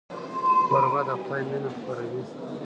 [0.67, 2.21] کوربه د خدای مینه خپروي.